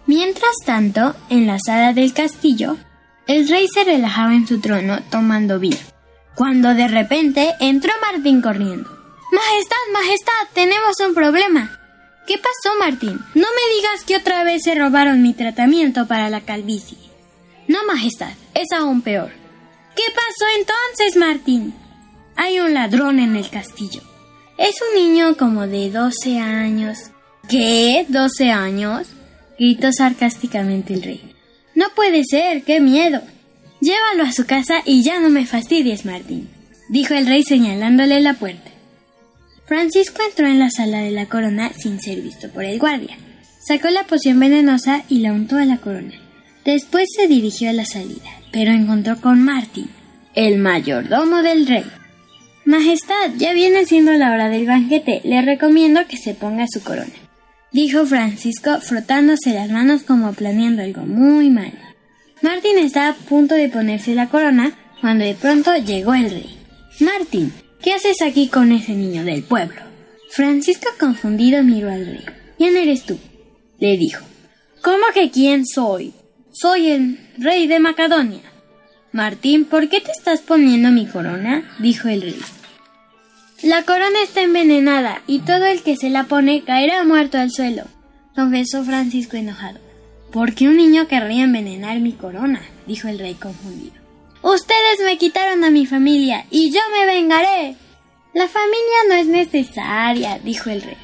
[0.07, 2.77] Mientras tanto, en la sala del castillo,
[3.27, 5.77] el rey se relajaba en su trono tomando vino,
[6.35, 8.89] cuando de repente entró Martín corriendo.
[9.33, 11.79] Majestad, Majestad, tenemos un problema.
[12.27, 13.19] ¿Qué pasó, Martín?
[13.35, 16.99] No me digas que otra vez se robaron mi tratamiento para la calvicie.
[17.69, 19.31] No, Majestad, es aún peor.
[19.95, 21.75] ¿Qué pasó entonces, Martín?
[22.37, 24.03] Hay un ladrón en el castillo.
[24.59, 27.11] Es un niño como de 12 años.
[27.49, 28.07] ¿Qué?
[28.09, 29.07] ¿12 años?
[29.59, 31.36] gritó sarcásticamente el rey.
[31.77, 33.21] No puede ser, qué miedo.
[33.81, 36.49] Llévalo a su casa y ya no me fastidies, Martín,
[36.89, 38.71] dijo el rey señalándole la puerta.
[39.67, 43.19] Francisco entró en la sala de la corona sin ser visto por el guardia.
[43.61, 46.15] Sacó la poción venenosa y la untó a la corona.
[46.65, 49.91] Después se dirigió a la salida, pero encontró con Martín,
[50.35, 51.85] el mayordomo del rey.
[52.65, 55.21] Majestad, ya viene siendo la hora del banquete.
[55.25, 57.13] Le recomiendo que se ponga su corona,
[57.77, 61.73] dijo Francisco frotándose las manos como planeando algo muy mal.
[62.41, 64.73] Martín estaba a punto de ponerse la corona
[65.03, 66.59] cuando de pronto llegó el rey.
[67.01, 67.53] Martín,
[67.83, 69.81] ¿Qué haces aquí con ese niño del pueblo?
[70.31, 72.25] Francisco confundido miró al rey.
[72.59, 73.19] ¿Quién eres tú?
[73.79, 74.25] le dijo.
[74.83, 76.15] ¿Cómo que quién soy?
[76.51, 78.41] Soy el rey de Macedonia.
[79.13, 81.77] Martín, ¿por qué te estás poniendo mi corona?
[81.79, 82.41] dijo el rey.
[83.63, 87.85] La corona está envenenada y todo el que se la pone caerá muerto al suelo,
[88.35, 89.79] confesó Francisco enojado.
[90.31, 92.61] ¿Por qué un niño querría envenenar mi corona?
[92.87, 93.95] dijo el rey confundido.
[94.43, 97.77] Ustedes me quitaron a mi familia y yo me vengaré.
[98.35, 100.99] La familia no es necesaria, dijo el rey.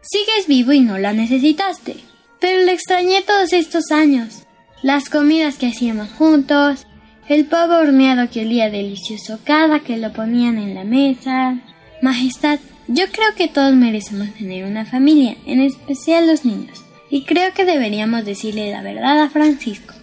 [0.00, 1.96] Sigues vivo y no la necesitaste.
[2.40, 4.42] Pero le extrañé todos estos años.
[4.82, 6.86] Las comidas que hacíamos juntos,
[7.28, 11.60] el pavo horneado que olía delicioso cada que lo ponían en la mesa.
[12.02, 16.78] Majestad, yo creo que todos merecemos tener una familia, en especial los niños.
[17.10, 19.94] y creo que deberíamos decirle la verdad a Francisco.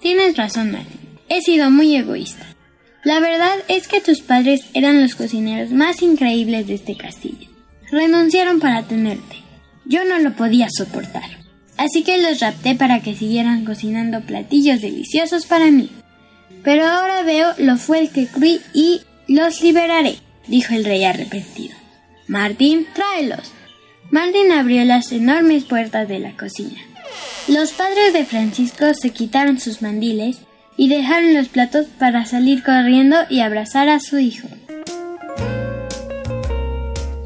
[0.00, 1.00] Tienes razón, Martín.
[1.28, 2.46] He sido muy egoísta.
[3.04, 7.48] La verdad es que tus padres eran los cocineros más increíbles de este castillo.
[7.92, 9.36] Renunciaron para tenerte.
[9.84, 11.46] Yo no lo podía soportar.
[11.76, 15.90] Así que los rapté para que siguieran cocinando platillos deliciosos para mí.
[16.64, 20.16] Pero ahora veo lo fue el que creí y los liberaré,
[20.46, 21.74] dijo el rey arrepentido.
[22.28, 23.52] Martín, tráelos.
[24.10, 26.80] Martín abrió las enormes puertas de la cocina.
[27.48, 30.38] Los padres de Francisco se quitaron sus mandiles
[30.76, 34.48] y dejaron los platos para salir corriendo y abrazar a su hijo.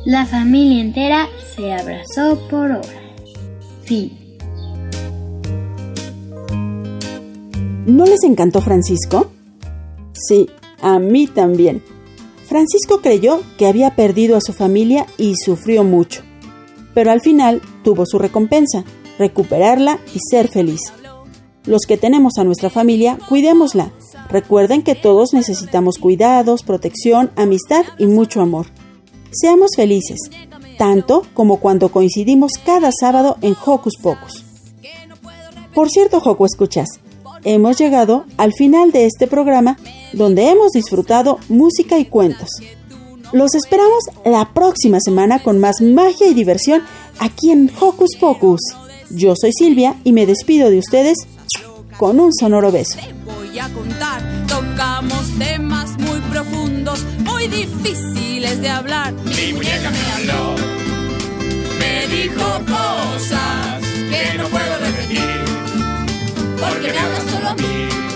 [0.05, 2.87] La familia entera se abrazó por horas.
[3.85, 4.17] Fin.
[7.87, 9.33] ¿No les encantó Francisco?
[10.13, 10.49] Sí,
[10.81, 11.83] a mí también.
[12.51, 16.23] Francisco creyó que había perdido a su familia y sufrió mucho.
[16.95, 18.83] Pero al final tuvo su recompensa,
[19.21, 20.81] recuperarla y ser feliz.
[21.65, 23.93] Los que tenemos a nuestra familia, cuidémosla.
[24.29, 28.67] Recuerden que todos necesitamos cuidados, protección, amistad y mucho amor.
[29.31, 30.19] Seamos felices,
[30.77, 34.45] tanto como cuando coincidimos cada sábado en Hocus Pocus.
[35.73, 36.89] Por cierto, Joco, escuchas,
[37.45, 39.77] hemos llegado al final de este programa
[40.13, 42.49] donde hemos disfrutado música y cuentos.
[43.33, 46.83] Los esperamos la próxima semana con más magia y diversión
[47.21, 48.61] aquí en Hocus Pocus.
[49.11, 51.17] Yo soy Silvia y me despido de ustedes
[51.97, 52.99] con un sonoro beso.
[53.25, 54.23] voy a contar.
[54.47, 59.13] Tocamos temas muy profundos, muy difíciles de hablar.
[59.13, 60.55] Mi muñeca me habló,
[61.79, 63.81] me dijo cosas
[64.11, 65.45] que no puedo repetir,
[66.59, 68.10] porque me habla solo a mí.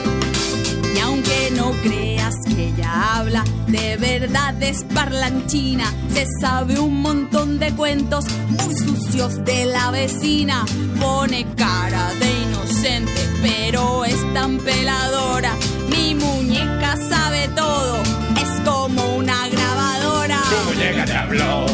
[1.57, 5.93] No creas que ella habla, de verdad es parlanchina.
[6.13, 10.65] Se sabe un montón de cuentos muy sucios de la vecina.
[11.01, 15.53] Pone cara de inocente, pero es tan peladora.
[15.89, 17.97] Mi muñeca sabe todo,
[18.43, 20.41] es como una grabadora.
[20.51, 21.67] Tu muñeca te habló,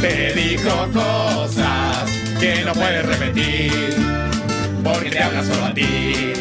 [0.00, 2.10] te dijo cosas
[2.40, 3.94] que no puedes repetir,
[4.82, 6.32] porque te habla solo a ti,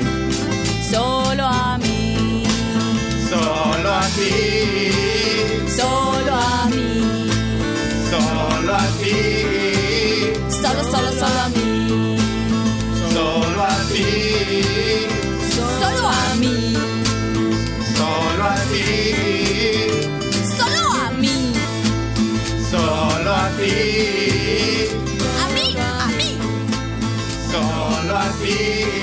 [0.91, 1.92] Solo a mí,
[3.53, 4.31] solo a ti,
[5.77, 7.29] solo a mí,
[8.09, 9.17] solo a ti,
[10.61, 12.17] solo, solo, solo a mí,
[13.13, 14.07] solo a ti,
[15.55, 16.57] solo a mí,
[17.95, 18.87] solo a ti,
[20.57, 21.37] solo a mí,
[22.71, 23.75] solo a ti,
[25.41, 26.31] a mí, a mí,
[27.51, 29.02] solo a ti,